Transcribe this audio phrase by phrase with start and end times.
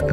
[0.00, 0.08] I'm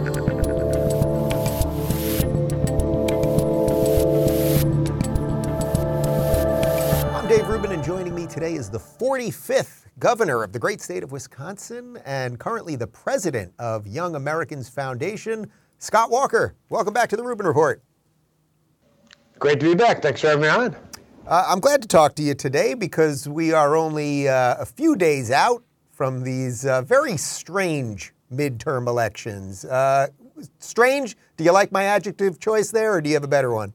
[7.30, 11.14] Dave Rubin, and joining me today is the 45th governor of the great state of
[11.14, 16.58] Wisconsin and currently the president of Young America's Foundation, Scott Walker.
[16.68, 17.82] Welcome back to the Rubin Report.
[19.40, 20.02] Great to be back.
[20.02, 20.76] Thanks for having me on.
[21.26, 24.98] Uh, I'm glad to talk to you today because we are only uh, a few
[24.98, 25.64] days out
[25.94, 29.66] from these uh, very strange midterm elections.
[29.66, 30.08] Uh,
[30.60, 31.18] strange?
[31.38, 33.74] Do you like my adjective choice there, or do you have a better one?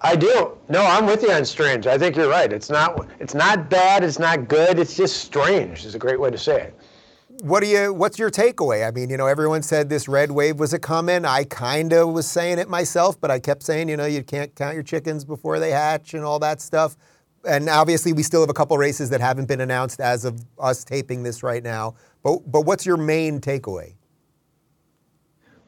[0.00, 0.56] I do.
[0.68, 1.86] No, I'm with you on strange.
[1.86, 2.52] I think you're right.
[2.52, 3.08] It's not.
[3.18, 4.04] It's not bad.
[4.04, 4.78] It's not good.
[4.78, 5.84] It's just strange.
[5.84, 6.80] Is a great way to say it.
[7.42, 7.92] What do you?
[7.92, 8.86] What's your takeaway?
[8.86, 11.24] I mean, you know, everyone said this red wave was a coming.
[11.24, 14.54] I kind of was saying it myself, but I kept saying, you know, you can't
[14.54, 16.96] count your chickens before they hatch and all that stuff.
[17.46, 20.84] And obviously, we still have a couple races that haven't been announced as of us
[20.84, 21.94] taping this right now.
[22.22, 23.94] But but what's your main takeaway?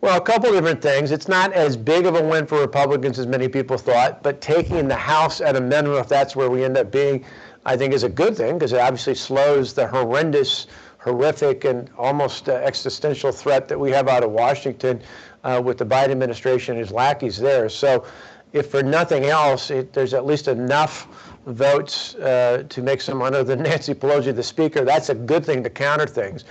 [0.00, 1.10] Well, a couple different things.
[1.10, 4.88] It's not as big of a win for Republicans as many people thought, but taking
[4.88, 7.22] the House at a minimum, if that's where we end up being,
[7.66, 10.68] I think is a good thing because it obviously slows the horrendous
[11.00, 15.02] horrific and almost uh, existential threat that we have out of Washington
[15.44, 17.68] uh, with the Biden administration and his lackeys there.
[17.68, 18.06] So,
[18.52, 21.06] if for nothing else, it, there's at least enough
[21.46, 25.62] votes uh, to make someone other than Nancy Pelosi the Speaker, that's a good thing
[25.62, 26.44] to counter things.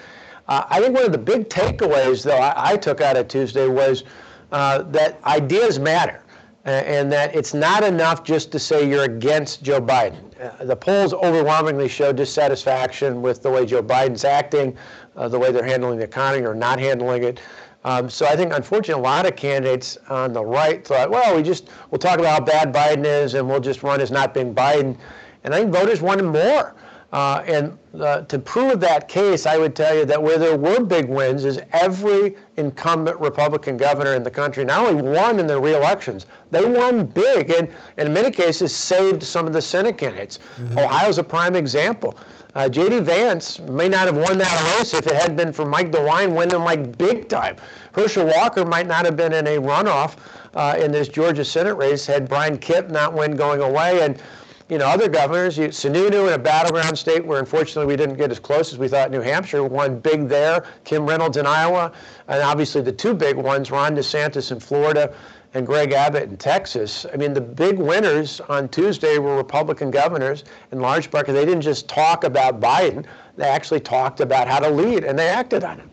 [0.47, 3.67] Uh, I think one of the big takeaways, though, I, I took out of Tuesday
[3.67, 4.03] was
[4.51, 6.23] uh, that ideas matter
[6.65, 10.23] and that it's not enough just to say you're against Joe Biden.
[10.39, 14.77] Uh, the polls overwhelmingly show dissatisfaction with the way Joe Biden's acting,
[15.15, 17.39] uh, the way they're handling the economy or not handling it.
[17.85, 21.41] Um, so I think, unfortunately, a lot of candidates on the right thought, well, we
[21.41, 24.53] just we'll talk about how bad Biden is, and we'll just run as not being
[24.53, 24.97] Biden.
[25.43, 26.75] And I think voters wanted more.
[27.11, 30.79] Uh, and uh, to prove that case, I would tell you that where there were
[30.83, 35.59] big wins is every incumbent Republican governor in the country not only won in their
[35.59, 40.37] re-elections, they won big, and, and in many cases saved some of the Senate candidates.
[40.57, 40.77] Mm-hmm.
[40.77, 42.15] Ohio's a prime example.
[42.55, 43.01] Uh, J.D.
[43.01, 46.61] Vance may not have won that race if it had been for Mike DeWine winning
[46.61, 47.55] like big time.
[47.93, 50.17] Herschel Walker might not have been in a runoff
[50.55, 54.01] uh, in this Georgia Senate race had Brian Kemp not win going away.
[54.01, 54.19] And
[54.67, 58.31] you know, other governors, you, Sununu in a battleground state where unfortunately we didn't get
[58.31, 60.65] as close as we thought New Hampshire, won big there.
[60.83, 61.91] Kim Reynolds in Iowa,
[62.27, 65.13] and obviously the two big ones, Ron DeSantis in Florida
[65.53, 67.05] and Greg Abbott in Texas.
[67.11, 71.45] I mean, the big winners on Tuesday were Republican governors in large part because they
[71.45, 73.05] didn't just talk about Biden,
[73.35, 75.87] they actually talked about how to lead and they acted on it.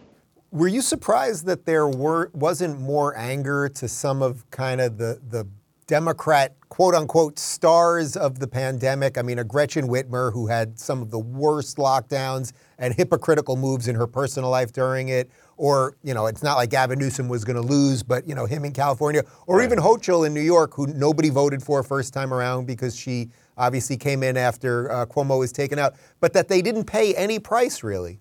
[0.50, 5.20] Were you surprised that there were wasn't more anger to some of kind of the
[5.28, 5.46] the
[5.86, 9.16] Democrat quote unquote stars of the pandemic.
[9.16, 13.86] I mean, a Gretchen Whitmer who had some of the worst lockdowns and hypocritical moves
[13.86, 15.30] in her personal life during it.
[15.56, 18.44] Or, you know, it's not like Gavin Newsom was going to lose, but, you know,
[18.44, 19.22] him in California.
[19.46, 19.64] Or right.
[19.64, 23.96] even Hochul in New York, who nobody voted for first time around because she obviously
[23.96, 25.94] came in after uh, Cuomo was taken out.
[26.20, 28.20] But that they didn't pay any price, really.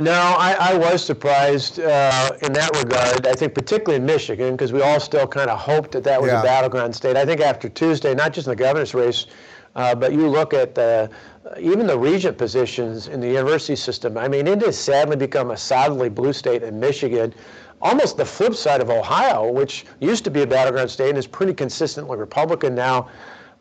[0.00, 3.26] No, I, I was surprised uh, in that regard.
[3.26, 6.30] I think particularly in Michigan, because we all still kind of hoped that that was
[6.30, 6.40] yeah.
[6.40, 7.16] a battleground state.
[7.16, 9.26] I think after Tuesday, not just in the governor's race,
[9.74, 11.10] but you look at the,
[11.58, 14.18] even the regent positions in the university system.
[14.18, 17.32] I mean, it has sadly become a solidly blue state in Michigan,
[17.80, 21.26] almost the flip side of Ohio, which used to be a battleground state and is
[21.26, 23.08] pretty consistently Republican now.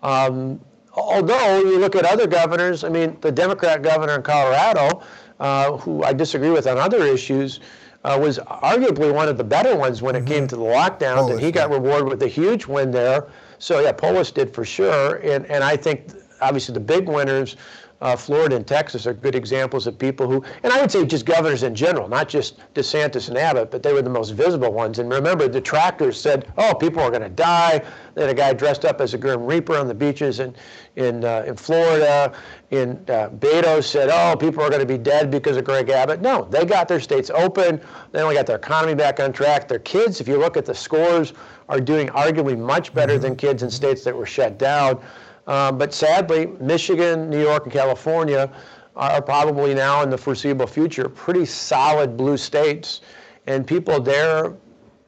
[0.03, 0.59] Um,
[0.93, 5.03] although you look at other governors, I mean, the Democrat governor in Colorado
[5.39, 7.59] uh, who I disagree with on other issues,
[8.03, 10.27] uh, was arguably one of the better ones when it mm-hmm.
[10.27, 13.27] came to the lockdowns, Polis, and he got rewarded with a huge win there.
[13.59, 16.11] So yeah, Polis did for sure, and and I think
[16.41, 17.55] obviously the big winners
[18.01, 21.25] uh, Florida and Texas are good examples of people who, and I would say just
[21.25, 24.99] governors in general, not just DeSantis and Abbott, but they were the most visible ones.
[24.99, 27.81] And remember, the detractors said, "Oh, people are going to die."
[28.15, 30.55] Then a guy dressed up as a Grim Reaper on the beaches in
[30.95, 32.33] in uh, in Florida.
[32.71, 36.21] In uh, Beto said, "Oh, people are going to be dead because of Greg Abbott."
[36.21, 37.81] No, they got their states open.
[38.11, 39.67] They only got their economy back on track.
[39.67, 41.33] Their kids, if you look at the scores,
[41.69, 43.21] are doing arguably much better mm-hmm.
[43.21, 45.01] than kids in states that were shut down.
[45.47, 48.51] Um, but sadly, Michigan, New York, and California
[48.95, 53.01] are probably now in the foreseeable future pretty solid blue states.
[53.47, 54.57] And people there,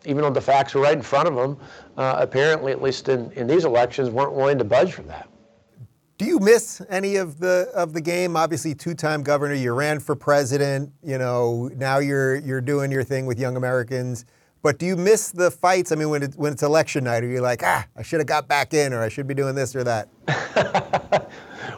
[0.06, 1.58] even though the facts were right in front of them,
[1.98, 5.28] uh, apparently, at least in, in these elections, weren't willing to budge from that.
[6.18, 8.38] Do you miss any of the of the game?
[8.38, 10.92] Obviously, two-time governor, you ran for president.
[11.04, 14.26] You know, now you're you're doing your thing with Young Americans.
[14.62, 15.92] But do you miss the fights?
[15.92, 18.28] I mean, when, it, when it's election night, are you like, ah, I should have
[18.28, 20.08] got back in, or I should be doing this or that?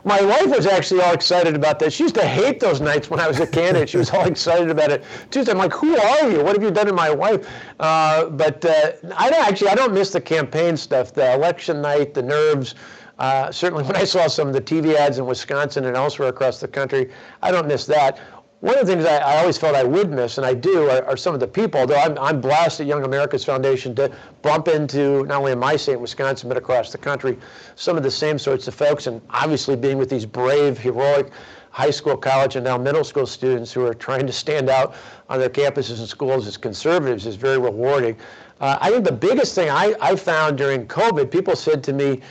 [0.03, 1.93] my wife was actually all excited about that.
[1.93, 3.89] She used to hate those nights when I was a candidate.
[3.89, 5.05] She was all excited about it.
[5.31, 6.43] Tuesday, I'm like, who are you?
[6.43, 7.47] What have you done to my wife?
[7.79, 12.13] Uh, but uh, I don't actually, I don't miss the campaign stuff, the election night,
[12.13, 12.75] the nerves.
[13.17, 16.59] Uh, certainly, when I saw some of the TV ads in Wisconsin and elsewhere across
[16.59, 18.19] the country, I don't miss that.
[18.63, 21.03] One of the things I, I, always felt I would miss, and I do, are,
[21.03, 21.81] are some of the people.
[21.81, 24.09] Although I'm, I'm, blessed at Young America's Foundation to
[24.41, 27.37] bump into, not only in my state, Wisconsin, but across the country,
[27.75, 29.05] some of the same sorts of folks.
[29.05, 31.31] And obviously, being with these brave, heroic
[31.71, 34.95] high school, college, and now middle school students who are trying to stand out
[35.27, 38.15] on their campuses and schools as conservatives is very rewarding.
[38.61, 42.21] Uh, I think the biggest thing I, I found during COVID, people said to me,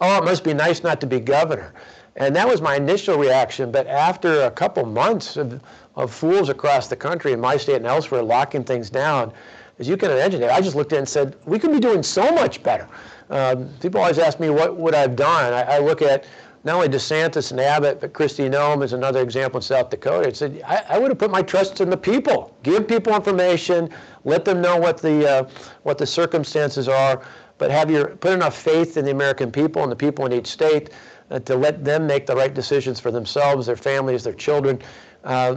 [0.00, 1.74] Oh, it must be nice not to be governor.
[2.20, 3.72] And that was my initial reaction.
[3.72, 5.58] But after a couple months of,
[5.96, 9.32] of fools across the country, in my state and elsewhere, locking things down,
[9.78, 12.02] as you can imagine, I just looked at it and said, we could be doing
[12.02, 12.86] so much better.
[13.30, 15.54] Um, people always ask me what would I've done.
[15.54, 16.26] I, I, look at
[16.64, 20.28] not only DeSantis and Abbott, but Kristi Noem is another example in South Dakota.
[20.28, 22.54] I said, I, I, would have put my trust in the people.
[22.62, 23.88] Give people information,
[24.24, 25.48] let them know what the, uh,
[25.84, 27.22] what the circumstances are,
[27.56, 30.48] but have your, put enough faith in the American people and the people in each
[30.48, 30.90] state
[31.38, 34.80] to let them make the right decisions for themselves, their families, their children.
[35.22, 35.56] Uh,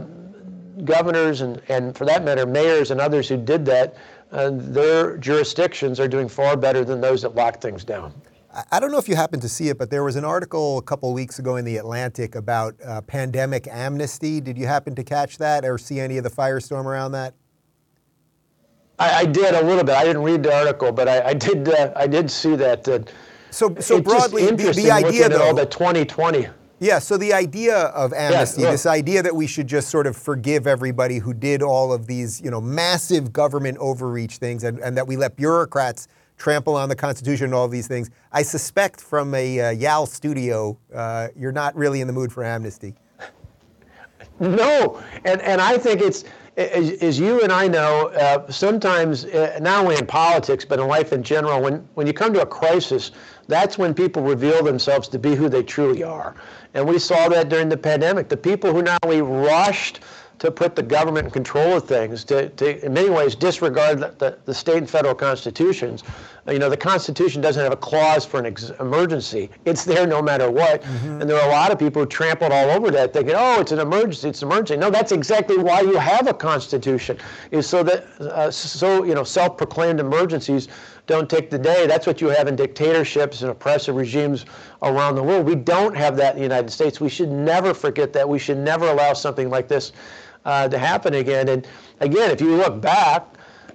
[0.84, 3.96] governors and, and, for that matter, mayors and others who did that,
[4.32, 8.12] uh, their jurisdictions are doing far better than those that lock things down.
[8.70, 10.82] I don't know if you happened to see it, but there was an article a
[10.82, 14.40] couple weeks ago in The Atlantic about uh, pandemic amnesty.
[14.40, 17.34] Did you happen to catch that or see any of the firestorm around that?
[18.98, 19.96] I, I did a little bit.
[19.96, 21.68] I didn't read the article, but I, I did.
[21.68, 22.86] Uh, I did see that.
[22.86, 23.00] Uh,
[23.54, 26.48] so, so broadly, the, the idea though, all the 2020.
[26.80, 30.66] Yeah, so the idea of amnesty, this idea that we should just sort of forgive
[30.66, 35.06] everybody who did all of these, you know, massive government overreach things, and, and that
[35.06, 38.10] we let bureaucrats trample on the Constitution and all these things.
[38.32, 42.42] I suspect from a uh, YAF studio, uh, you're not really in the mood for
[42.42, 42.94] amnesty.
[44.40, 46.24] No, and and I think it's
[46.56, 50.86] as, as you and I know, uh, sometimes uh, not only in politics but in
[50.86, 53.12] life in general, when when you come to a crisis,
[53.48, 56.34] that's when people reveal themselves to be who they truly are.
[56.74, 58.28] And we saw that during the pandemic.
[58.28, 60.00] The people who not only rushed
[60.40, 64.14] to put the government in control of things, to, to in many ways disregard the,
[64.18, 66.02] the, the, state and federal constitutions.
[66.48, 69.48] You know, the Constitution doesn't have a clause for an ex- emergency.
[69.64, 70.82] It's there no matter what.
[70.82, 71.20] Mm-hmm.
[71.20, 73.72] And there are a lot of people who trampled all over that, thinking, "Oh, it's
[73.72, 74.28] an emergency.
[74.28, 77.16] It's an emergency." No, that's exactly why you have a Constitution,
[77.50, 80.68] is so that uh, so you know self-proclaimed emergencies
[81.06, 81.86] don't take the day.
[81.86, 84.46] That's what you have in dictatorships and oppressive regimes
[84.82, 85.44] around the world.
[85.44, 87.00] We don't have that in the United States.
[87.00, 88.28] We should never forget that.
[88.28, 89.92] We should never allow something like this
[90.44, 91.48] uh, to happen again.
[91.48, 91.66] And
[92.00, 93.26] again, if you look back,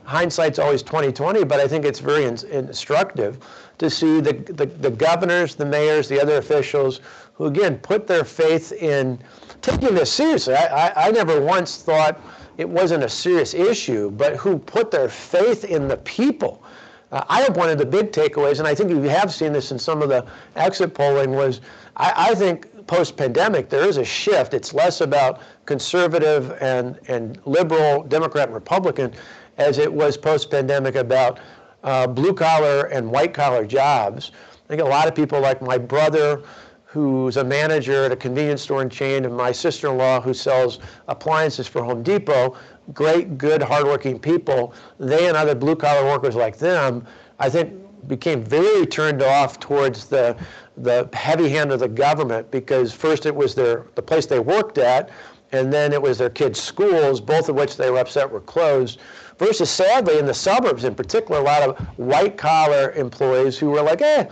[0.05, 3.37] hindsight's always 2020, but I think it's very in- instructive
[3.77, 6.99] to see the, the, the governors, the mayors, the other officials
[7.33, 9.19] who, again, put their faith in
[9.61, 10.55] taking this seriously.
[10.55, 12.19] I, I, I never once thought
[12.57, 16.63] it wasn't a serious issue, but who put their faith in the people
[17.11, 19.71] uh, I have one of the big takeaways, and I think you have seen this
[19.71, 20.25] in some of the
[20.55, 21.61] exit polling, was
[21.95, 24.53] I, I think post-pandemic there is a shift.
[24.53, 29.13] It's less about conservative and, and liberal, Democrat and Republican,
[29.57, 31.39] as it was post-pandemic about
[31.83, 34.31] uh, blue-collar and white-collar jobs.
[34.35, 36.41] I think a lot of people like my brother,
[36.85, 41.67] who's a manager at a convenience store in chain, and my sister-in-law who sells appliances
[41.67, 42.57] for Home Depot,
[42.93, 47.05] great, good, hardworking people, they and other blue collar workers like them,
[47.39, 47.73] I think
[48.07, 50.35] became very turned off towards the
[50.77, 54.77] the heavy hand of the government because first it was their the place they worked
[54.77, 55.09] at,
[55.51, 58.99] and then it was their kids' schools, both of which they were upset were closed.
[59.37, 63.81] Versus sadly in the suburbs in particular, a lot of white collar employees who were
[63.81, 64.25] like, eh,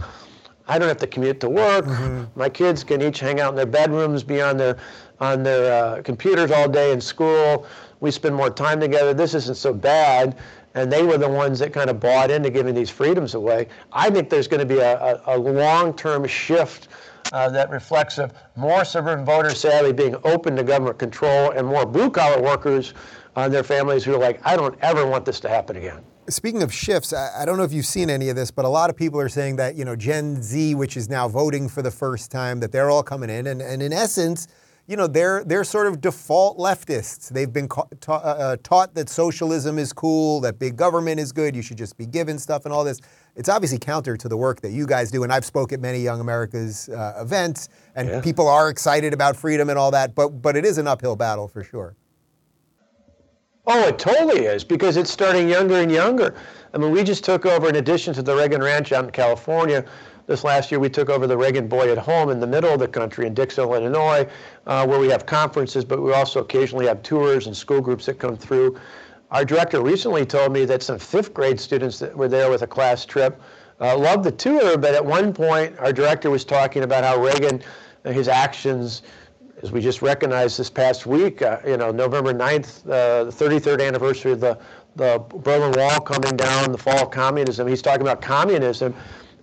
[0.68, 1.86] I don't have to commute to work.
[1.86, 2.40] Mm-hmm.
[2.40, 4.78] My kids can each hang out in their bedrooms, be on their
[5.20, 7.66] on their uh, computers all day in school
[8.00, 9.14] we spend more time together.
[9.14, 10.38] This isn't so bad.
[10.74, 13.68] And they were the ones that kind of bought into giving these freedoms away.
[13.92, 16.90] I think there's going to be a, a, a long-term shift
[17.34, 21.86] uh, that reflects of more suburban voters sadly being open to government control and more
[21.86, 22.94] blue-collar workers
[23.36, 26.04] and their families who are like, I don't ever want this to happen again.
[26.30, 28.70] Speaking of shifts, I, I don't know if you've seen any of this, but a
[28.70, 31.82] lot of people are saying that you know Gen Z, which is now voting for
[31.82, 34.48] the first time, that they're all coming in, and, and in essence,
[34.88, 37.30] you know, they're, they're sort of default leftists.
[37.30, 41.34] They've been ca- ta- uh, uh, taught that socialism is cool, that big government is
[41.34, 43.02] good, you should just be given stuff and all this.
[43.36, 46.00] It's obviously counter to the work that you guys do, and I've spoke at many
[46.00, 48.22] Young America's uh, events, and yeah.
[48.22, 51.50] people are excited about freedom and all that, but, but it is an uphill battle
[51.50, 51.96] for sure.
[53.70, 56.34] Oh, it totally is because it's starting younger and younger.
[56.74, 59.84] I mean, we just took over, in addition to the Reagan Ranch out in California,
[60.26, 62.88] this last year we took over the Reagan Boyhood Home in the middle of the
[62.88, 64.26] country in Dixon, Illinois,
[64.68, 68.20] uh, where we have conferences, but we also occasionally have tours and school groups that
[68.20, 68.80] come through.
[69.32, 72.68] Our director recently told me that some fifth grade students that were there with a
[72.68, 73.42] class trip
[73.82, 77.62] uh, loved the tour, but at one point our director was talking about how Reagan,
[78.06, 79.02] his actions,
[79.64, 83.86] as we just recognized this past week, uh, you know, November 9th, uh, the 33rd
[83.86, 84.58] anniversary of the,
[84.96, 87.68] the Berlin Wall coming down, the fall of communism.
[87.68, 88.94] He's talking about communism.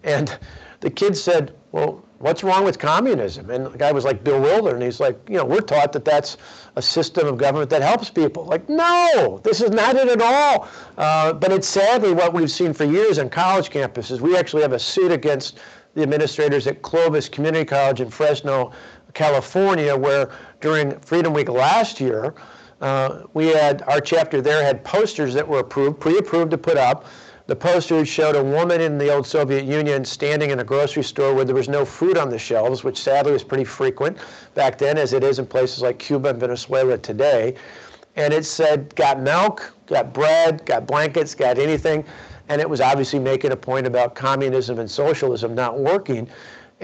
[0.05, 0.37] And
[0.81, 3.51] the kid said, well, what's wrong with communism?
[3.51, 6.37] And the guy was like bewildered, and he's like, you know, we're taught that that's
[6.77, 8.45] a system of government that helps people.
[8.45, 10.69] Like, no, this is not it at all.
[10.97, 14.21] Uh, but it's sadly what we've seen for years on college campuses.
[14.21, 15.59] We actually have a suit against
[15.95, 18.73] the administrators at Clovis Community College in Fresno,
[19.15, 20.31] California, where
[20.61, 22.35] during Freedom Week last year,
[22.81, 27.07] uh, we had our chapter there had posters that were approved, pre-approved to put up
[27.47, 31.35] the posters showed a woman in the old Soviet Union standing in a grocery store
[31.35, 34.17] where there was no food on the shelves, which sadly was pretty frequent
[34.55, 37.55] back then, as it is in places like Cuba and Venezuela today.
[38.17, 42.07] And it said, got milk, got bread, got blankets, got anything.
[42.49, 46.31] And it was obviously making a point about communism and socialism not working.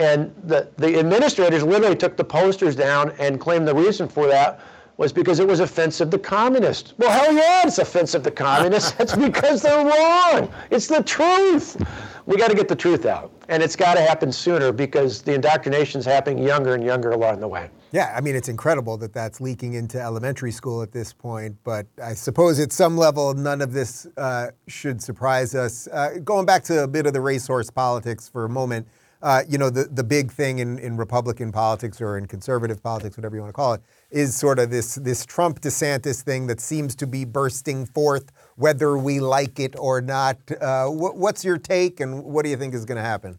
[0.01, 4.61] And the, the administrators literally took the posters down and claimed the reason for that
[4.97, 6.95] was because it was offensive to communists.
[6.97, 8.93] Well, hell yeah, it's offensive to communists.
[8.99, 10.51] That's because they're wrong.
[10.71, 11.77] It's the truth.
[12.25, 13.31] We got to get the truth out.
[13.51, 17.41] And it's got to happen sooner because the indoctrination is happening younger and younger along
[17.41, 17.69] the way.
[17.93, 21.87] Yeah, I mean, it's incredible that that's leaking into elementary school at this point, but
[22.03, 25.89] I suppose at some level, none of this uh, should surprise us.
[25.89, 28.87] Uh, going back to a bit of the racehorse politics for a moment,
[29.23, 33.17] uh, you know, the, the big thing in, in Republican politics or in conservative politics,
[33.17, 36.61] whatever you want to call it, is sort of this this Trump DeSantis thing that
[36.61, 40.39] seems to be bursting forth, whether we like it or not.
[40.61, 43.39] Uh, wh- what's your take, and what do you think is going to happen?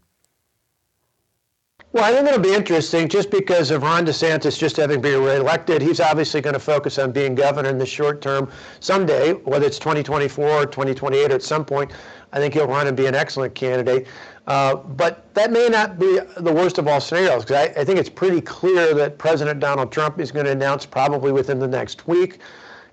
[1.92, 5.82] Well, I think it'll be interesting just because of Ron DeSantis just having been reelected.
[5.82, 9.78] He's obviously going to focus on being governor in the short term someday, whether it's
[9.78, 11.90] 2024 or 2028 or at some point.
[12.32, 14.06] I think he'll run and be an excellent candidate.
[14.46, 18.00] Uh, but that may not be the worst of all scenarios because I, I, think
[18.00, 22.08] it's pretty clear that President Donald Trump is going to announce probably within the next
[22.08, 22.40] week.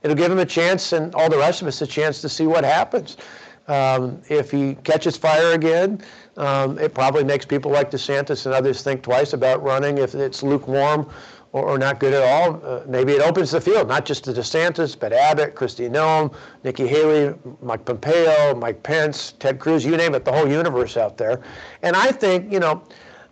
[0.03, 2.45] It'll give him a chance and all the rest of us a chance to see
[2.45, 3.17] what happens.
[3.67, 6.01] Um, if he catches fire again,
[6.37, 9.97] um, it probably makes people like DeSantis and others think twice about running.
[9.97, 11.09] If it's lukewarm,
[11.51, 12.61] or, or not good at all.
[12.63, 16.87] Uh, maybe it opens the field, not just to DeSantis, but Abbott, Kristi Noem, Nikki
[16.87, 21.41] Haley, Mike Pompeo, Mike Pence, Ted Cruz, you name it, the whole universe out there.
[21.81, 22.83] And I think, you know,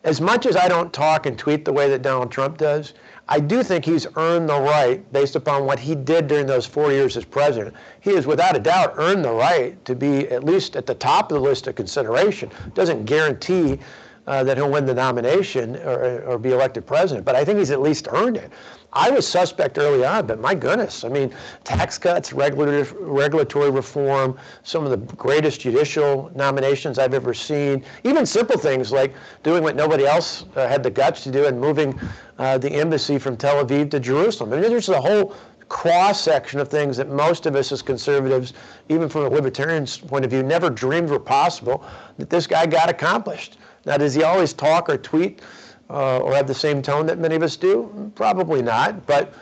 [0.04, 2.94] as much as I don't talk and tweet the way that Donald Trump does,
[3.30, 6.94] I do think he's earned the right, based upon what he did during those four
[6.94, 10.78] years as president, he has without a doubt earned the right to be at least
[10.78, 12.50] at the top of the list of consideration.
[12.74, 13.80] Doesn't guarantee
[14.28, 17.82] that he'll win the nomination or, or be elected president, but I think he's at
[17.82, 18.52] least earned it.
[18.94, 24.38] I was suspect early on, but my goodness, I mean, tax cuts, regulatory, regulatory reform,
[24.64, 29.76] some of the greatest judicial nominations I've ever seen, even simple things like doing what
[29.76, 32.00] nobody else uh, had the guts to do and moving
[32.38, 34.54] uh, the embassy from Tel Aviv to Jerusalem.
[34.54, 35.36] I mean, there's a whole
[35.70, 38.54] cross section of things that most of us as conservatives,
[38.90, 41.84] even from a libertarian point of view, never dreamed were possible
[42.18, 43.58] that this guy got accomplished.
[43.88, 45.42] Now, does he always talk or tweet
[45.90, 48.12] uh, or have the same tone that many of us do?
[48.16, 49.08] Probably not.
[49.08, 49.34] But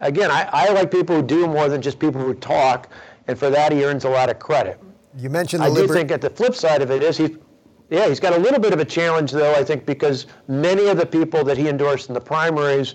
[0.00, 2.90] again, I, I like people who do more than just people who talk,
[3.28, 4.78] and for that he earns a lot of credit.
[5.16, 7.38] You mentioned I liber- do think at the flip side of it is he,
[7.88, 9.54] yeah, he's got a little bit of a challenge though.
[9.54, 12.94] I think because many of the people that he endorsed in the primaries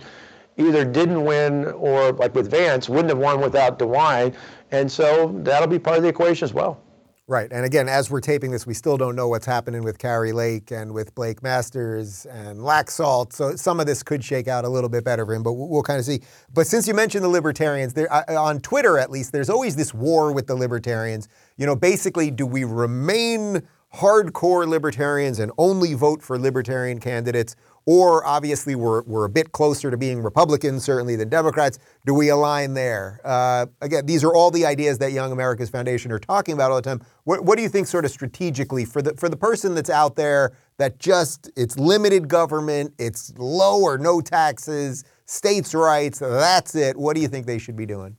[0.58, 4.36] either didn't win or, like with Vance, wouldn't have won without DeWine,
[4.70, 6.80] and so that'll be part of the equation as well.
[7.30, 7.52] Right.
[7.52, 10.72] And again, as we're taping this, we still don't know what's happening with Kari Lake
[10.72, 13.34] and with Blake Masters and Laxalt.
[13.34, 15.84] So some of this could shake out a little bit better for him, but we'll,
[15.84, 16.22] kind of see.
[16.52, 20.34] But since you mentioned the libertarians, there, on Twitter at least, there's always this war
[20.34, 21.28] with the libertarians.
[21.56, 23.62] You know, basically, do we remain
[23.94, 27.56] hardcore libertarians and only vote for libertarian candidates?
[27.92, 31.80] Or obviously, we're, we're a bit closer to being Republicans, certainly, than Democrats.
[32.06, 33.20] Do we align there?
[33.26, 36.78] Uh, again, these are all the ideas that Young America's Foundation are talking about all
[36.78, 37.02] the time.
[37.24, 40.16] What, what do you think, sort of strategically, for the, for the person that's out
[40.16, 46.96] there that just, it's limited government, it's low or no taxes, states' rights, that's it?
[46.96, 48.16] What do you think they should be doing?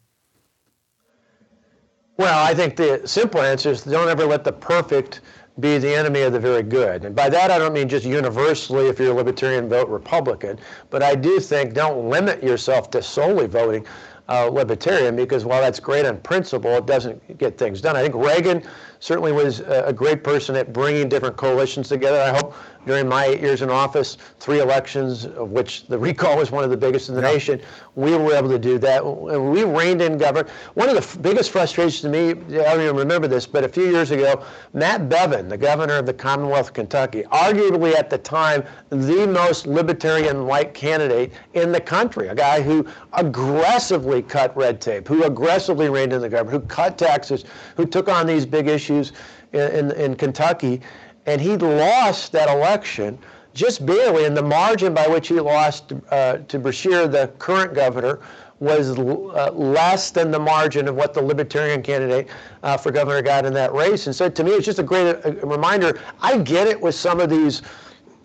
[2.17, 5.21] Well, I think the simple answer is don't ever let the perfect
[5.59, 7.05] be the enemy of the very good.
[7.05, 10.59] And by that, I don't mean just universally, if you're a libertarian, vote Republican,
[10.91, 13.85] but I do think don't limit yourself to solely voting
[14.29, 17.97] uh, libertarian because while that's great on principle, it doesn't get things done.
[17.97, 18.63] I think Reagan
[19.01, 22.21] certainly was a great person at bringing different coalitions together.
[22.21, 22.55] I hope
[22.87, 26.71] during my eight years in office, three elections, of which the recall was one of
[26.71, 27.61] the biggest in the nation,
[27.95, 29.05] we were able to do that.
[29.05, 30.49] We reined in government.
[30.75, 33.69] One of the f- biggest frustrations to me, I don't even remember this, but a
[33.69, 38.19] few years ago, Matt Bevin, the governor of the Commonwealth of Kentucky, arguably at the
[38.19, 45.07] time the most libertarian-like candidate in the country, a guy who aggressively cut red tape,
[45.07, 47.45] who aggressively reined in the government, who cut taxes,
[47.77, 49.07] who took on these big issues in,
[49.53, 50.81] in, in Kentucky
[51.27, 53.19] and he lost that election
[53.53, 58.21] just barely, and the margin by which he lost uh, to Beshear, the current governor,
[58.61, 62.29] was uh, less than the margin of what the Libertarian candidate
[62.63, 64.07] uh, for governor got in that race.
[64.07, 65.99] And so to me, it's just a great uh, reminder.
[66.21, 67.63] I get it with some of these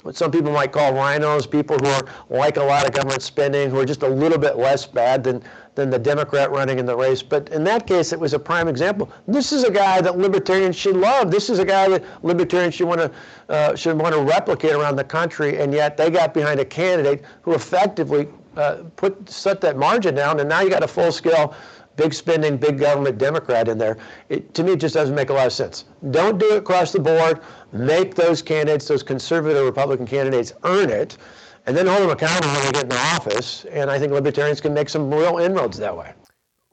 [0.03, 3.71] what some people might call RINOs, people who are like a lot of government spending,
[3.71, 5.41] who are just a little bit less bad than
[5.75, 7.21] than the Democrat running in the race.
[7.21, 9.11] But in that case, it was a prime example.
[9.27, 11.29] This is a guy that libertarians should love.
[11.29, 13.11] This is a guy that libertarians should want to
[13.49, 15.59] uh, should want to replicate around the country.
[15.59, 20.39] And yet they got behind a candidate who effectively uh, put set that margin down.
[20.39, 21.53] And now you got a full scale.
[21.97, 23.97] Big spending, big government Democrat in there.
[24.27, 25.85] It, to me, it just doesn't make a lot of sense.
[26.11, 27.39] Don't do it across the board.
[27.71, 31.17] Make those candidates, those conservative Republican candidates, earn it
[31.65, 33.65] and then hold them accountable when they get in the office.
[33.71, 36.13] And I think libertarians can make some real inroads that way.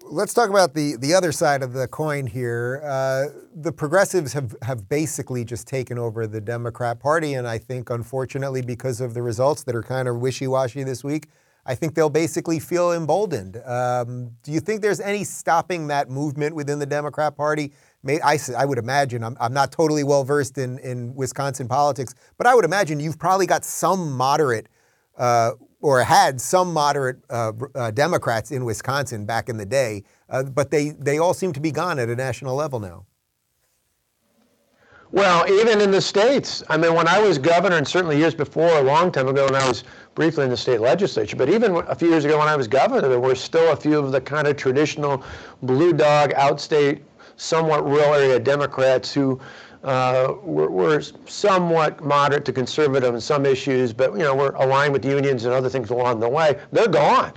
[0.04, 2.82] Let's talk about the, the other side of the coin here.
[2.84, 7.88] Uh, the progressives have, have basically just taken over the Democrat Party, and I think,
[7.88, 11.28] unfortunately, because of the results that are kind of wishy washy this week,
[11.64, 13.56] I think they'll basically feel emboldened.
[13.64, 17.72] Um, do you think there's any stopping that movement within the Democrat Party?
[18.06, 22.46] I, I would imagine, I'm, I'm not totally well versed in, in Wisconsin politics, but
[22.48, 24.66] I would imagine you've probably got some moderate
[25.22, 30.42] uh, or had some moderate uh, uh, Democrats in Wisconsin back in the day, uh,
[30.42, 33.06] but they, they all seem to be gone at a national level now.
[35.12, 36.64] Well, even in the states.
[36.68, 39.54] I mean, when I was governor, and certainly years before, a long time ago, when
[39.54, 39.84] I was
[40.16, 43.08] briefly in the state legislature, but even a few years ago when I was governor,
[43.08, 45.22] there were still a few of the kind of traditional
[45.62, 47.02] blue dog, outstate,
[47.36, 49.38] somewhat rural area Democrats who
[49.82, 54.92] uh, we're, we're, somewhat moderate to conservative in some issues, but you know we're aligned
[54.92, 56.58] with unions and other things along the way.
[56.70, 57.32] They're gone.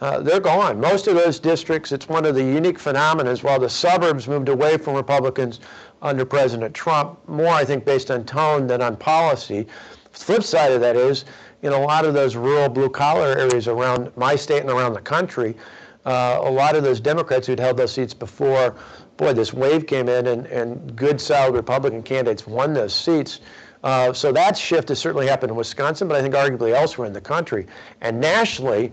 [0.00, 0.80] Uh, they're gone.
[0.80, 3.36] Most of those districts, it's one of the unique phenomena.
[3.36, 5.60] While the suburbs moved away from Republicans
[6.00, 9.66] under President Trump, more I think based on tone than on policy.
[10.12, 11.26] Flip side of that is,
[11.60, 14.94] you know, a lot of those rural blue collar areas around my state and around
[14.94, 15.54] the country,
[16.06, 18.74] uh, a lot of those Democrats who'd held those seats before
[19.20, 23.40] boy, this wave came in and, and good, solid Republican candidates won those seats.
[23.84, 27.12] Uh, so that shift has certainly happened in Wisconsin, but I think arguably elsewhere in
[27.12, 27.66] the country.
[28.00, 28.92] And nationally,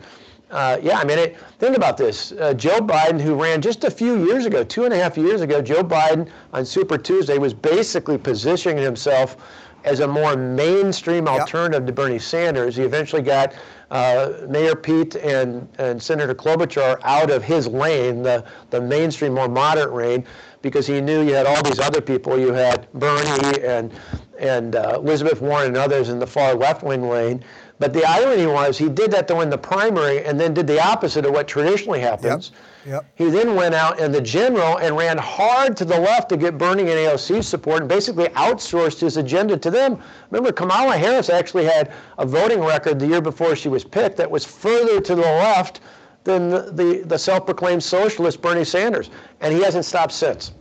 [0.52, 2.34] uh, yeah, I mean, it, think about this.
[2.34, 5.40] Uh, Joe Biden, who ran just a few years ago, two and a half years
[5.40, 9.38] ago, Joe Biden on Super Tuesday was basically positioning himself
[9.84, 11.88] as a more mainstream alternative yep.
[11.88, 12.76] to Bernie Sanders.
[12.76, 13.54] He eventually got
[13.90, 19.48] uh, Mayor Pete and, and Senator Klobuchar out of his lane, the, the mainstream, more
[19.48, 20.26] moderate lane,
[20.62, 22.38] because he knew you had all these other people.
[22.38, 23.94] You had Bernie and,
[24.40, 27.44] and uh, Elizabeth Warren and others in the far left wing lane.
[27.80, 30.84] But the irony was he did that to win the primary and then did the
[30.84, 32.52] opposite of what traditionally happens.
[32.86, 32.94] Yep.
[32.94, 33.06] Yep.
[33.16, 36.58] He then went out in the general and ran hard to the left to get
[36.58, 40.02] Bernie and AOC support and basically outsourced his agenda to them.
[40.32, 44.32] Remember, Kamala Harris actually had a voting record the year before she was picked that
[44.32, 45.82] was further to the left
[46.24, 49.10] than the, the, the self-proclaimed socialist Bernie Sanders.
[49.42, 50.54] And he hasn't stopped since.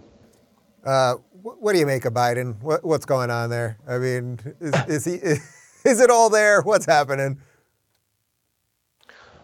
[0.85, 2.61] Uh, what do you make of Biden?
[2.61, 3.79] What, what's going on there?
[3.89, 5.13] I mean, is, is he...
[5.15, 5.53] Is
[6.01, 6.63] it all there?
[6.63, 7.41] What's happening?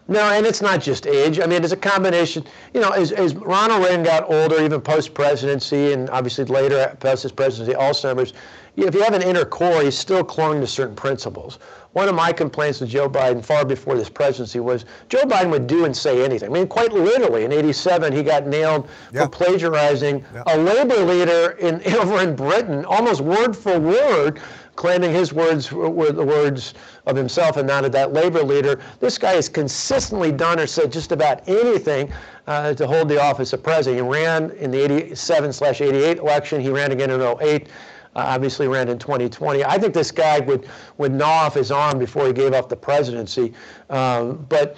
[0.09, 1.39] No, and it's not just age.
[1.39, 2.43] I mean, it's a combination.
[2.73, 7.23] You know, as, as Ronald Reagan got older, even post presidency, and obviously later post
[7.23, 8.33] his presidency, Alzheimer's,
[8.75, 11.59] if you have an inner core, he's still clung to certain principles.
[11.93, 15.67] One of my complaints with Joe Biden far before this presidency was Joe Biden would
[15.67, 16.49] do and say anything.
[16.49, 21.81] I mean, quite literally, in '87, he got nailed for plagiarizing a labor leader in
[21.95, 24.41] over in Britain, almost word for word
[24.75, 26.73] claiming his words were the words
[27.05, 28.81] of himself and not of that labor leader.
[28.99, 32.11] This guy has consistently done or said just about anything
[32.47, 34.03] uh, to hold the office of president.
[34.03, 36.61] He ran in the 87 slash 88 election.
[36.61, 37.67] He ran again in 08.
[38.15, 39.63] Uh, obviously ran in 2020.
[39.65, 42.75] I think this guy would, would gnaw off his arm before he gave up the
[42.75, 43.53] presidency.
[43.89, 44.77] Um, but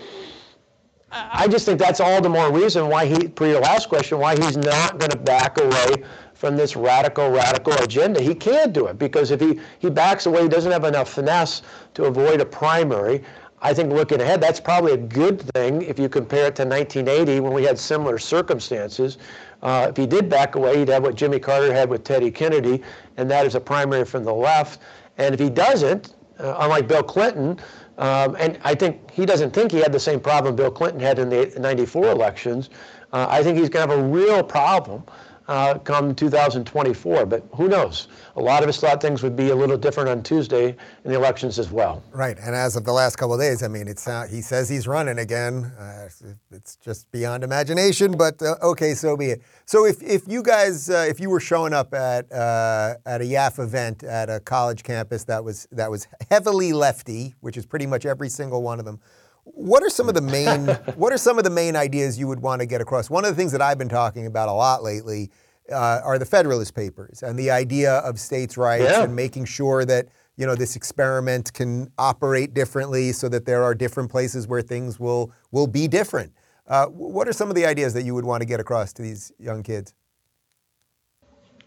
[1.12, 4.36] I just think that's all the more reason why he, per your last question, why
[4.36, 6.04] he's not going to back away
[6.36, 8.22] from this radical, radical agenda.
[8.22, 11.64] He can't do it because if he, he backs away, he doesn't have enough finesse
[11.96, 13.24] to avoid a primary.
[13.62, 17.40] I think looking ahead, that's probably a good thing if you compare it to 1980
[17.40, 19.18] when we had similar circumstances.
[19.64, 22.84] Uh, if he did back away, he'd have what Jimmy Carter had with Teddy Kennedy,
[23.18, 24.82] and that is a primary from the left.
[25.18, 27.58] And if he doesn't, uh, unlike Bill Clinton,
[27.98, 31.18] um, and I think he doesn't think he had the same problem Bill Clinton had
[31.18, 32.70] in the 94 elections.
[33.14, 35.04] Uh, I think he's going to have a real problem
[35.48, 37.26] uh, come 2024.
[37.26, 38.08] But who knows?
[38.36, 41.16] A lot of us thought things would be a little different on Tuesday in the
[41.16, 42.04] elections as well.
[42.12, 44.88] Right, and as of the last couple of days, I mean, it's he says he's
[44.88, 45.66] running again.
[45.80, 46.10] Uh,
[46.52, 49.42] it's just beyond imagination, but uh, okay, so be it.
[49.66, 53.26] So if, if you guys, uh, if you were showing up at uh, at a
[53.26, 57.86] YAF event at a college campus that was that was heavily lefty, which is pretty
[57.86, 59.00] much every single one of them.
[59.46, 62.42] What are some of the main What are some of the main ideas you would
[62.42, 63.10] want to get across?
[63.10, 65.32] One of the things that I've been talking about a lot lately
[65.72, 69.04] uh, are the Federalist Papers and the idea of states' rights Yeah.
[69.04, 73.74] and making sure that you know this experiment can operate differently, so that there are
[73.74, 76.34] different places where things will will be different.
[76.68, 79.02] Uh, what are some of the ideas that you would want to get across to
[79.02, 79.94] these young kids?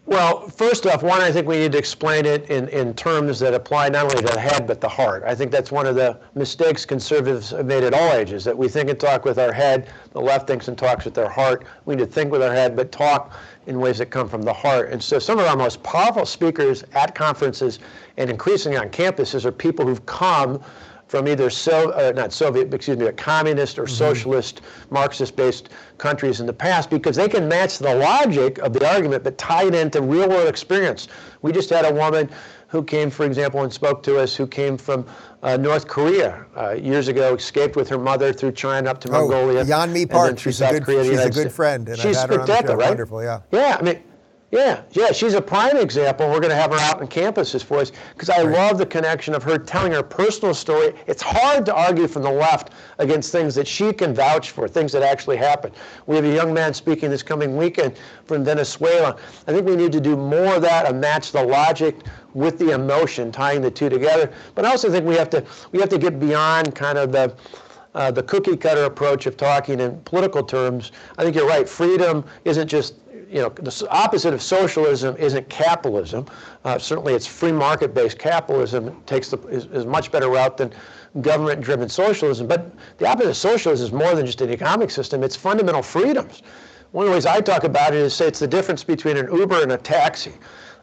[0.09, 3.53] Well, first off, one, I think we need to explain it in, in terms that
[3.53, 5.21] apply not only to the head but the heart.
[5.23, 8.67] I think that's one of the mistakes conservatives have made at all ages, that we
[8.69, 11.63] think and talk with our head, the left thinks and talks with their heart.
[11.85, 13.33] We need to think with our head, but talk
[13.67, 14.89] in ways that come from the heart.
[14.89, 17.77] And so some of our most powerful speakers at conferences
[18.17, 20.59] and increasingly on campuses are people who've come
[21.09, 26.45] from either so uh, not Soviet, excuse me, a communist or socialist, Marxist-based countries in
[26.45, 30.03] the past, because they can match the logic of the argument, but tie it into
[30.03, 31.07] real-world experience.
[31.41, 32.29] We just had a woman
[32.67, 35.03] who came, for example, and spoke to us, who came from
[35.41, 39.21] uh, North Korea uh, years ago, escaped with her mother through China up to Oh,
[39.27, 39.61] Mongolia.
[39.61, 39.67] And
[40.11, 42.45] Park, she's a good- Korea, she's a good friend, and I've she's had her on
[42.45, 42.89] the spectacular, right?
[42.89, 43.39] Wonderful, yeah.
[43.51, 44.03] Yeah, I mean,
[44.51, 46.27] yeah, yeah, she's a prime example.
[46.27, 49.35] We're going to have her out on campuses for us because I love the connection
[49.35, 50.93] of her telling her personal story.
[51.05, 54.91] It's hard to argue from the left against things that she can vouch for, things
[54.93, 55.75] that actually happened.
[56.07, 59.17] We have a young man speaking this coming weekend from Venezuela.
[59.47, 61.97] I think we need to do more of that and match the logic
[62.33, 64.31] with the emotion, tying the two together.
[64.55, 67.35] But I also think we have to we have to get beyond kind of the
[67.95, 70.91] uh, the cookie cutter approach of talking in political terms.
[71.17, 71.67] I think you're right.
[71.67, 72.95] Freedom isn't just
[73.29, 76.25] you know, the opposite of socialism isn't capitalism.
[76.65, 80.73] Uh, certainly, it's free market-based capitalism It takes the is, is much better route than
[81.21, 82.47] government-driven socialism.
[82.47, 85.23] But the opposite of socialism is more than just an economic system.
[85.23, 86.41] It's fundamental freedoms.
[86.91, 89.31] One of the ways I talk about it is say it's the difference between an
[89.31, 90.33] Uber and a taxi.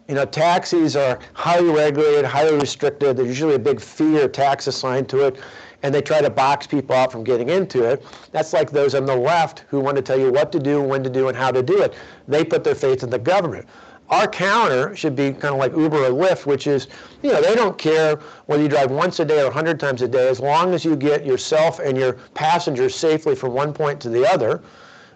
[0.09, 3.17] You know, taxis are highly regulated, highly restricted.
[3.17, 5.41] There's usually a big fee or tax assigned to it,
[5.87, 8.05] and they try to box people out from getting into it.
[8.33, 11.05] That's like those on the left who want to tell you what to do, when
[11.05, 11.95] to do, and how to do it.
[12.27, 13.67] They put their faith in the government.
[14.09, 16.89] Our counter should be kind of like Uber or Lyft, which is,
[17.23, 20.09] you know, they don't care whether you drive once a day or 100 times a
[20.09, 24.09] day, as long as you get yourself and your passengers safely from one point to
[24.09, 24.63] the other,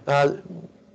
[0.06, 0.34] uh,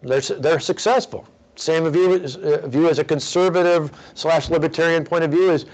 [0.04, 1.28] they're, they're successful.
[1.56, 5.66] Same view uh, view as a conservative slash libertarian point of view is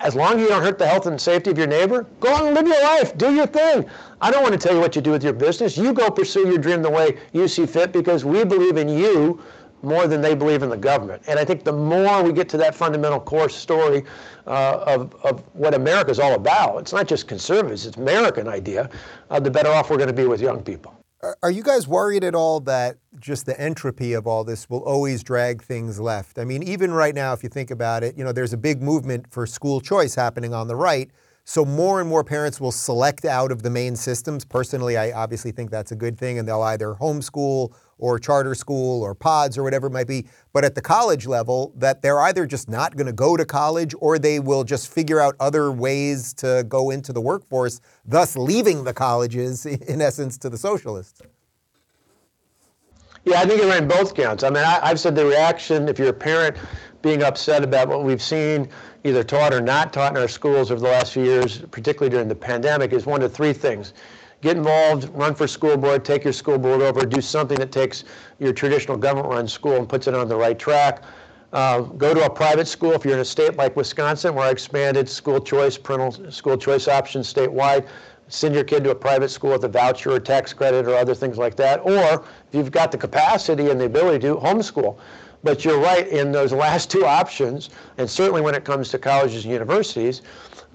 [0.00, 2.46] as long as you don't hurt the health and safety of your neighbor, go on
[2.46, 3.88] and live your life, do your thing.
[4.20, 5.76] I don't want to tell you what you do with your business.
[5.76, 9.42] You go pursue your dream the way you see fit because we believe in you
[9.82, 11.22] more than they believe in the government.
[11.26, 14.04] And I think the more we get to that fundamental core story
[14.46, 18.90] uh, of, of what America is all about, it's not just conservatives, it's American idea,
[19.30, 20.99] uh, the better off we're going to be with young people.
[21.22, 25.22] Are- you guys worried at all that just the entropy of all this will always
[25.22, 26.38] drag things left?
[26.38, 28.80] I mean, even right now, if you think about it, you know, there's a big
[28.80, 31.10] movement for school choice happening on the right.
[31.50, 34.44] So more and more parents will select out of the main systems.
[34.44, 39.02] Personally, I obviously think that's a good thing, and they'll either homeschool or charter school
[39.02, 40.28] or pods or whatever it might be.
[40.52, 43.96] But at the college level, that they're either just not going to go to college
[43.98, 48.84] or they will just figure out other ways to go into the workforce, thus leaving
[48.84, 51.20] the colleges, in essence, to the socialists.
[53.24, 54.44] Yeah, I think it ran both counts.
[54.44, 56.56] I mean, I, I've said the reaction, if you're a parent
[57.02, 58.68] being upset about what we've seen,
[59.04, 62.28] either taught or not taught in our schools over the last few years, particularly during
[62.28, 63.94] the pandemic, is one of three things.
[64.40, 68.04] Get involved, run for school board, take your school board over, do something that takes
[68.38, 71.02] your traditional government-run school and puts it on the right track.
[71.52, 74.50] Uh, go to a private school if you're in a state like Wisconsin, where I
[74.50, 77.86] expanded school choice, parental school choice options statewide
[78.30, 81.14] send your kid to a private school with a voucher or tax credit or other
[81.14, 81.80] things like that.
[81.80, 84.98] Or if you've got the capacity and the ability to homeschool.
[85.42, 89.44] But you're right in those last two options, and certainly when it comes to colleges
[89.44, 90.22] and universities,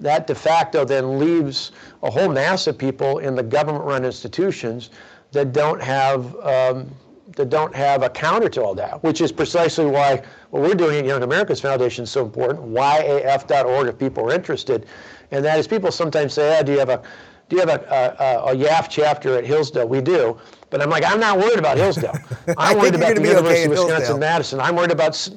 [0.00, 4.90] that de facto then leaves a whole mass of people in the government-run institutions
[5.32, 6.90] that don't have um,
[7.34, 10.98] that don't have a counter to all that, which is precisely why what we're doing
[10.98, 12.72] at Young America's Foundation is so important.
[12.72, 14.86] YAF.org if people are interested,
[15.32, 17.02] and that is people sometimes say, "Ah, do you have a
[17.48, 19.88] do you have a, a, a YAF chapter at Hillsdale?
[19.88, 20.38] We do.
[20.70, 22.16] But I'm like, I'm not worried about Hillsdale.
[22.58, 24.60] I'm worried about the University okay of Wisconsin Madison.
[24.60, 25.28] I'm worried about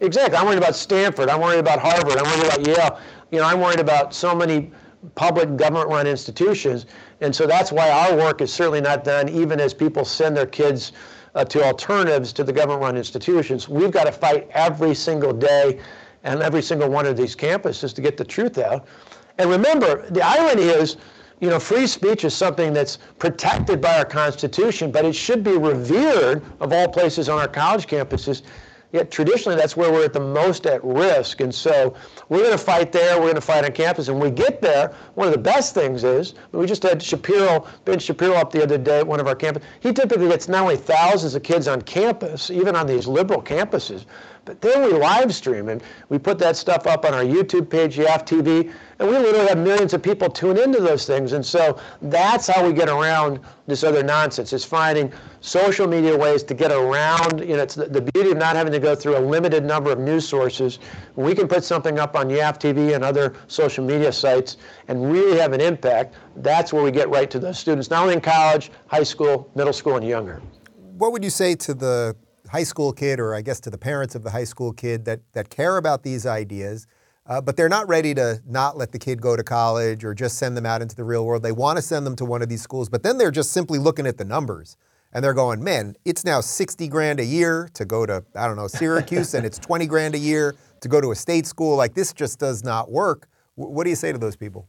[0.00, 0.36] exactly.
[0.36, 1.28] I'm worried about Stanford.
[1.28, 2.16] I'm worried about Harvard.
[2.18, 3.00] I'm worried about Yale.
[3.30, 4.70] You know, I'm worried about so many
[5.14, 6.86] public government-run institutions,
[7.20, 9.28] and so that's why our work is certainly not done.
[9.28, 10.92] Even as people send their kids
[11.34, 15.80] uh, to alternatives to the government-run institutions, we've got to fight every single day
[16.22, 18.86] and every single one of these campuses to get the truth out.
[19.38, 20.96] And remember, the irony is
[21.40, 25.52] you know, free speech is something that's protected by our Constitution, but it should be
[25.52, 28.42] revered of all places on our college campuses.
[28.92, 31.40] Yet traditionally, that's where we're at the most at risk.
[31.40, 31.94] And so
[32.28, 33.16] we're going to fight there.
[33.16, 34.08] We're going to fight on campus.
[34.08, 37.66] And when we get there, one of the best things is we just had Shapiro,
[37.84, 39.64] Ben Shapiro, up the other day at one of our campuses.
[39.80, 44.06] He typically gets not only thousands of kids on campus, even on these liberal campuses,
[44.46, 47.96] but then we live stream and we put that stuff up on our YouTube page,
[47.96, 51.32] YAF TV, and we literally have millions of people tune into those things.
[51.32, 56.44] And so that's how we get around this other nonsense, is finding social media ways
[56.44, 59.18] to get around, you know, it's the, the beauty of not having to go through
[59.18, 60.78] a limited number of news sources.
[61.16, 65.36] we can put something up on YAF TV and other social media sites and really
[65.38, 68.70] have an impact, that's where we get right to those students, not only in college,
[68.86, 70.40] high school, middle school, and younger.
[70.98, 72.16] What would you say to the
[72.48, 75.20] high school kid, or I guess to the parents of the high school kid that,
[75.32, 76.86] that care about these ideas,
[77.26, 80.38] uh, but they're not ready to not let the kid go to college or just
[80.38, 81.42] send them out into the real world.
[81.42, 83.78] They want to send them to one of these schools, but then they're just simply
[83.78, 84.76] looking at the numbers
[85.12, 88.56] and they're going, man, it's now 60 grand a year to go to, I don't
[88.56, 91.76] know, Syracuse, and it's 20 grand a year to go to a state school.
[91.76, 93.28] Like this just does not work.
[93.56, 94.68] W- what do you say to those people?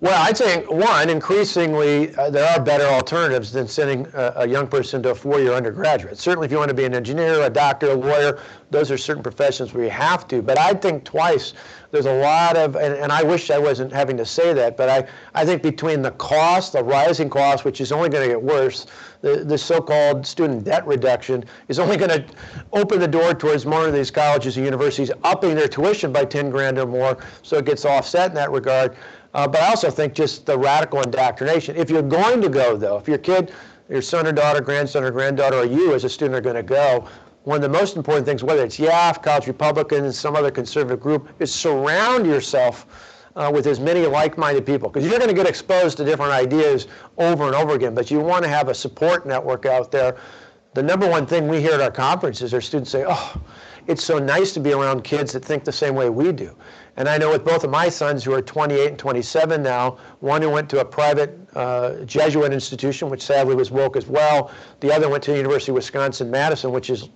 [0.00, 5.02] Well, I'd say one, increasingly, uh, there are better alternatives than sending a, young person
[5.02, 6.18] to a four-year undergraduate.
[6.18, 8.38] Certainly, if you want to be an engineer, a doctor, a lawyer,
[8.70, 10.40] those are certain professions where you have to.
[10.40, 11.52] But I'd think twice.
[11.90, 14.88] There's a lot of, and, and I wish I wasn't having to say that, but
[14.88, 18.42] I, I think between the cost, the rising cost, which is only going to get
[18.42, 18.86] worse,
[19.22, 22.24] the, the so-called student debt reduction is only going to
[22.72, 26.50] open the door towards more of these colleges and universities upping their tuition by 10
[26.50, 28.94] grand or more, so it gets offset in that regard.
[29.34, 31.76] Uh, but I also think just the radical indoctrination.
[31.76, 33.52] If you're going to go, though, if your kid,
[33.88, 36.62] your son or daughter, grandson or granddaughter, or you as a student are going to
[36.62, 37.06] go,
[37.44, 41.28] one of the most important things, whether it's YAF, College Republicans, some other conservative group,
[41.38, 42.86] is surround yourself
[43.36, 46.88] uh, with as many like-minded people because you're going to get exposed to different ideas
[47.16, 47.94] over and over again.
[47.94, 50.16] But you want to have a support network out there.
[50.74, 53.40] The number one thing we hear at our conferences are students say, "Oh,
[53.86, 56.54] it's so nice to be around kids that think the same way we do."
[56.98, 60.42] And I know with both of my sons, who are 28 and 27 now, one
[60.42, 64.50] who went to a private uh, Jesuit institution, which sadly was woke as well.
[64.80, 67.08] The other went to the University of Wisconsin-Madison, which is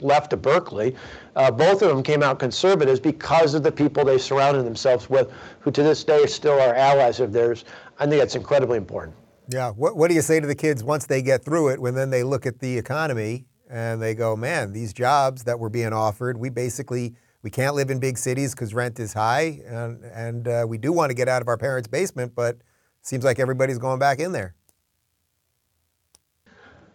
[0.00, 0.96] left to Berkeley.
[1.36, 5.30] Uh, both of them came out conservatives because of the people they surrounded themselves with,
[5.60, 7.66] who to this day still are allies of theirs.
[7.98, 9.14] I think that's incredibly important.
[9.52, 9.70] Yeah.
[9.70, 12.08] What, what do you say to the kids once they get through it, when then
[12.08, 16.38] they look at the economy and they go, man, these jobs that were being offered,
[16.38, 17.14] we basically
[17.46, 20.92] we can't live in big cities because rent is high, and, and uh, we do
[20.92, 22.62] want to get out of our parents' basement, but it
[23.02, 24.56] seems like everybody's going back in there.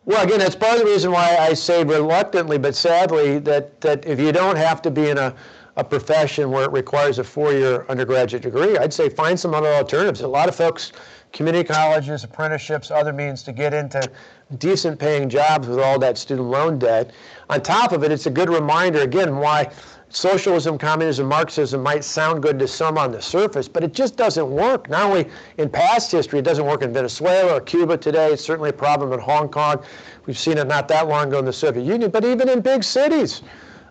[0.04, 4.06] Well, again, that's part of the reason why I say reluctantly, but sadly, that, that
[4.06, 5.34] if you don't have to be in a,
[5.78, 10.20] a profession where it requires a four-year undergraduate degree, I'd say find some other alternatives.
[10.20, 10.92] A lot of folks,
[11.32, 14.06] community colleges, apprenticeships, other means to get into
[14.58, 17.12] decent paying jobs with all that student loan debt.
[17.50, 19.72] On top of it, it's a good reminder, again, why
[20.12, 24.50] socialism, communism, Marxism might sound good to some on the surface, but it just doesn't
[24.50, 24.90] work.
[24.90, 28.34] Not only in past history, it doesn't work in Venezuela or Cuba today.
[28.34, 29.84] It's certainly a problem in Hong Kong.
[30.26, 32.84] We've seen it not that long ago in the Soviet Union, but even in big
[32.84, 33.42] cities.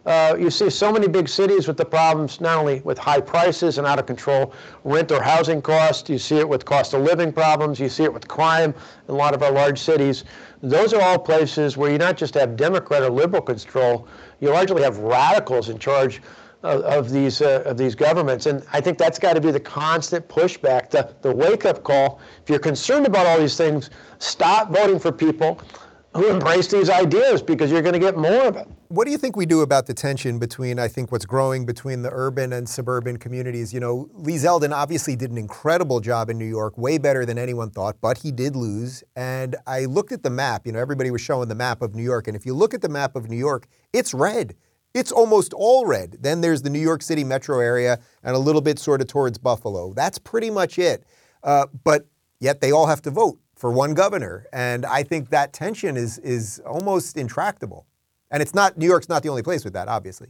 [0.06, 3.76] Uh, you see so many big cities with the problems not only with high prices
[3.76, 4.54] and out of control
[4.84, 8.12] rent or housing costs, you see it with cost of living problems, you see it
[8.12, 8.72] with crime
[9.08, 10.24] in a lot of our large cities.
[10.62, 14.08] Those are all places where you not just have Democrat or liberal control,
[14.40, 16.22] you largely have radicals in charge
[16.62, 19.60] of, of these uh, of these governments, and I think that's got to be the
[19.60, 22.20] constant pushback, the the wake up call.
[22.42, 25.60] If you're concerned about all these things, stop voting for people
[26.14, 28.66] who embrace these ideas because you're going to get more of it.
[28.88, 32.02] What do you think we do about the tension between, I think, what's growing between
[32.02, 33.72] the urban and suburban communities?
[33.72, 37.38] You know, Lee Zeldin obviously did an incredible job in New York, way better than
[37.38, 39.04] anyone thought, but he did lose.
[39.14, 42.02] And I looked at the map, you know, everybody was showing the map of New
[42.02, 42.26] York.
[42.26, 44.56] And if you look at the map of New York, it's red.
[44.92, 46.16] It's almost all red.
[46.20, 49.38] Then there's the New York City metro area and a little bit sort of towards
[49.38, 49.92] Buffalo.
[49.94, 51.04] That's pretty much it.
[51.44, 52.06] Uh, but
[52.40, 54.46] yet they all have to vote for one governor.
[54.54, 57.86] And I think that tension is, is almost intractable.
[58.30, 60.28] And it's not, New York's not the only place with that, obviously.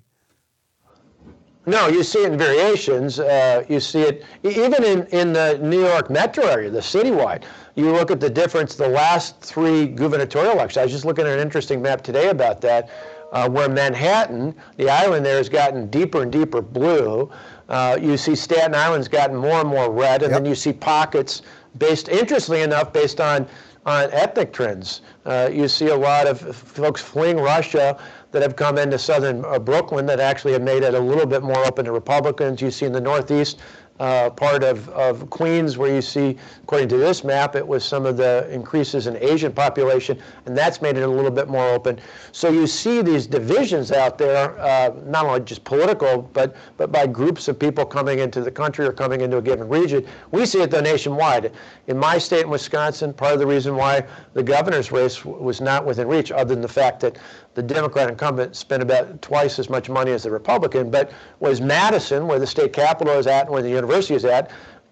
[1.65, 3.21] No, you see it in variations.
[3.21, 7.45] Uh, you see it even in, in the New York metro area, the citywide.
[7.77, 10.79] You look at the difference the last three gubernatorial elections.
[10.79, 12.91] I was just looking at an interesting map today about that,
[13.31, 17.31] uh, where Manhattan, the island there, has gotten deeper and deeper blue.
[17.69, 20.43] Uh, you see Staten Island's gotten more and more red, and yep.
[20.43, 21.43] then you see pockets
[21.79, 23.47] based, interestingly enough, based on
[23.87, 25.01] on ethnic trends.
[25.25, 27.99] Uh, you see a lot of folks fleeing Russia
[28.31, 31.43] that have come into southern uh, Brooklyn that actually have made it a little bit
[31.43, 32.61] more open to Republicans.
[32.61, 33.61] You see in the Northeast
[34.01, 38.07] uh, part of, of Queens where you see, according to this map, it was some
[38.07, 42.01] of the increases in Asian population, and that's made it a little bit more open.
[42.33, 47.07] So you see these divisions out there, uh, not only just political, but, but by
[47.07, 50.07] groups of people coming into the country or coming into a given region.
[50.31, 51.53] We see it though nationwide.
[51.87, 55.85] In my state in Wisconsin, part of the reason why the governor's race was not
[55.85, 57.19] within reach, other than the fact that
[57.55, 61.11] the Democrat incumbent spent about twice as much money as the Republican, but
[61.41, 64.51] was Madison, where the state capital is at and where the university is at,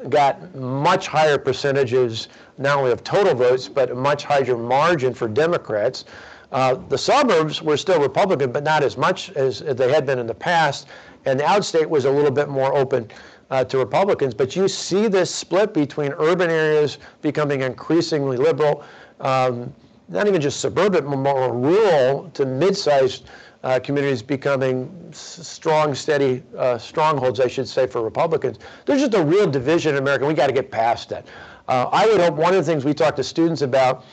[0.09, 5.29] got much higher percentages, not only of total votes, but a much higher margin for
[5.29, 6.05] Democrats.
[6.51, 10.27] Uh, the suburbs were still Republican, but not as much as they had been in
[10.27, 10.87] the past,
[11.27, 13.09] and the outstate was a little bit more open
[13.51, 14.35] uh, to Republicans.
[14.35, 18.85] But you see this split between urban areas becoming increasingly liberal.
[19.21, 19.73] Um,
[20.09, 23.29] not even just suburban, more rural to mid-sized
[23.63, 28.59] uh, communities becoming strong, steady uh, strongholds, I should say, for Republicans.
[28.87, 30.27] There's just a real division in America.
[30.27, 31.27] We got to get past that.
[31.67, 34.05] Uh, I would hope one of the things we talk to students about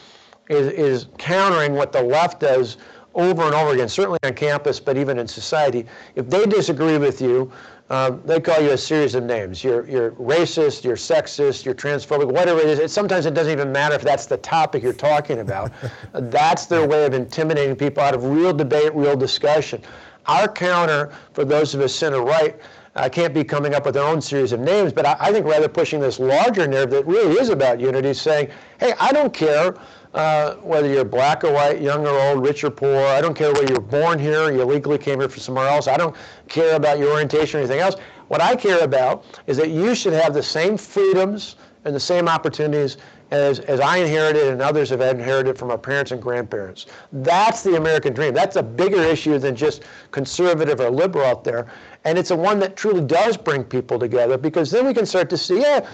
[0.49, 2.77] is, is countering what the left does
[3.13, 5.85] over and over again, certainly on campus, but even in society.
[6.15, 7.51] If they disagree with you,
[7.89, 9.63] um, they call you a series of names.
[9.63, 12.79] You're, you're racist, you're sexist, you're transphobic, whatever it is.
[12.79, 15.71] It, sometimes it doesn't even matter if that's the topic you're talking about.
[16.13, 19.83] that's their way of intimidating people out of real debate, real discussion.
[20.25, 22.59] Our counter for those of us center right
[22.95, 25.45] uh, can't be coming up with their own series of names, but I, I think
[25.45, 29.75] rather pushing this larger narrative that really is about unity, saying, hey, I don't care
[30.15, 33.05] uh, whether you're black or white, young or old, rich or poor.
[33.05, 35.87] I don't care whether you're born here, you illegally came here from somewhere else.
[35.87, 36.15] I don't
[36.47, 37.95] care about your orientation or anything else.
[38.29, 42.27] What I care about is that you should have the same freedoms and the same
[42.27, 42.97] opportunities
[43.31, 46.85] as, as I inherited and others have inherited from our parents and grandparents.
[47.11, 48.33] That's the American dream.
[48.33, 51.67] That's a bigger issue than just conservative or liberal out there.
[52.05, 55.29] And it's a one that truly does bring people together because then we can start
[55.31, 55.87] to see, yeah,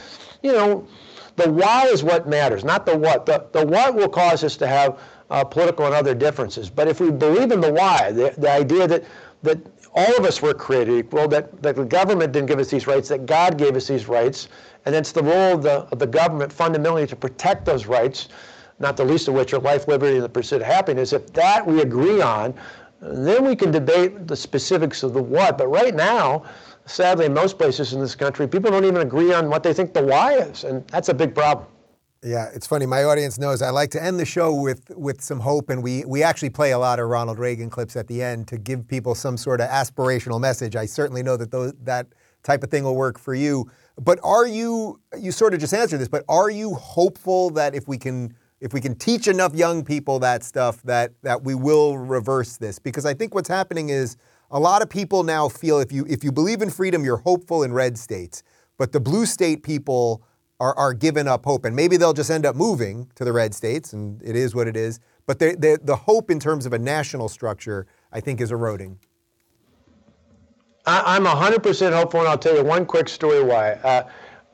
[0.43, 0.88] you know,
[1.41, 3.25] the why is what matters, not the what.
[3.25, 4.99] The, the what will cause us to have
[5.30, 6.69] uh, political and other differences.
[6.69, 9.04] But if we believe in the why, the, the idea that,
[9.43, 9.60] that
[9.93, 13.10] all of us were created equal, that, that the government didn't give us these rights,
[13.10, 14.49] that God gave us these rights,
[14.86, 18.30] and it's the role of the, of the government fundamentally to protect those rights,
[18.80, 21.13] not the least of which are life, liberty, and the pursuit of happiness.
[21.13, 22.54] If that we agree on,
[23.01, 25.58] then we can debate the specifics of the what.
[25.58, 26.43] But right now,
[26.91, 29.93] sadly, in most places in this country, people don't even agree on what they think
[29.93, 31.67] the why is, and that's a big problem.
[32.23, 32.86] Yeah, it's funny.
[32.86, 36.06] My audience knows I like to end the show with with some hope, and we
[36.06, 39.15] we actually play a lot of Ronald Reagan clips at the end to give people
[39.15, 40.75] some sort of aspirational message.
[40.75, 42.08] I certainly know that those, that
[42.43, 43.71] type of thing will work for you.
[43.99, 46.10] But are you you sort of just answered this?
[46.10, 50.19] But are you hopeful that if we can if we can teach enough young people
[50.19, 52.77] that stuff that that we will reverse this?
[52.77, 54.15] Because I think what's happening is
[54.51, 57.63] a lot of people now feel if you if you believe in freedom, you're hopeful
[57.63, 58.43] in red states,
[58.77, 60.21] but the blue state people
[60.59, 63.55] are are giving up hope, and maybe they'll just end up moving to the red
[63.55, 64.99] states, and it is what it is.
[65.25, 68.99] But they, they, the hope in terms of a national structure, I think, is eroding.
[70.85, 73.73] I, am 100% hopeful, and I'll tell you one quick story why.
[73.73, 74.09] Uh,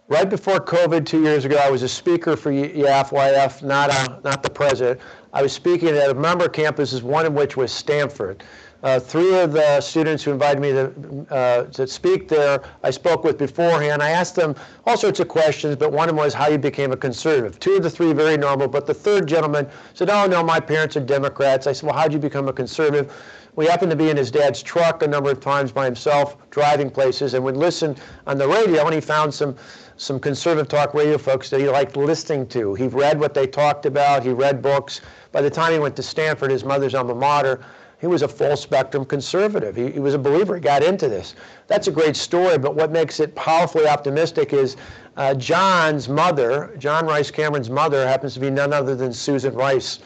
[0.09, 4.43] right before COVID, two years ago, I was a speaker for YAF, not, a, not
[4.43, 4.99] the president.
[5.31, 8.43] I was speaking at a member campuses, one of which was Stanford.
[8.83, 13.23] Uh, three of the students who invited me to, uh, to speak there, I spoke
[13.23, 14.03] with beforehand.
[14.03, 16.91] I asked them all sorts of questions, but one of them was how you became
[16.91, 17.59] a conservative.
[17.59, 20.95] Two of the three very normal, but the third gentleman said, oh, no, my parents
[20.95, 21.65] are Democrats.
[21.65, 23.11] I said, well, how'd you become a conservative?
[23.55, 26.91] We happened to be in his dad's truck a number of times by himself, driving
[26.91, 27.95] places, and would listen
[28.27, 29.55] on the radio, and he found some
[29.99, 32.75] some conservative talk radio folks that he liked listening to.
[32.75, 34.21] He read what they talked about.
[34.21, 35.01] He read books.
[35.31, 37.65] By the time he went to Stanford, his mother's alma mater,
[37.99, 39.75] he was a full spectrum conservative.
[39.75, 40.55] He, he, was a believer.
[40.55, 41.35] He got into this.
[41.67, 44.77] That's a great story, but what makes it powerfully optimistic is
[45.15, 49.99] uh, John's mother, John Rice Cameron's mother, happens to be none other than Susan Rice.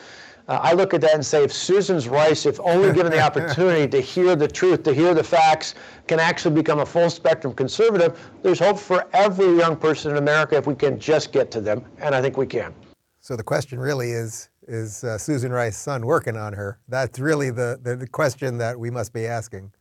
[0.48, 3.88] Uh, I look at that and say, if Susan's Rice, if only given the opportunity
[3.90, 5.76] to hear the truth, to hear the facts,
[6.08, 10.56] can actually become a full spectrum conservative, there's hope for every young person in America
[10.56, 12.74] if we can just get to them, and I think we can.
[13.20, 16.80] So the question really is is uh, Susan Rice's son working on her?
[16.88, 19.72] That's really the, the, the question that we must be asking.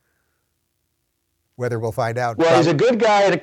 [1.57, 2.39] Whether we'll find out.
[2.39, 3.41] Well, he's a good guy.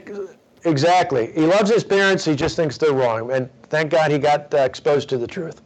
[0.66, 1.32] Exactly.
[1.34, 2.26] He loves his parents.
[2.26, 3.32] He just thinks they're wrong.
[3.32, 5.62] And thank God he got uh, exposed to the truth.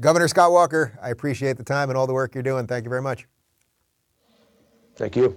[0.00, 2.66] Governor Scott Walker, I appreciate the time and all the work you're doing.
[2.66, 3.26] Thank you very much.
[4.94, 5.36] Thank you.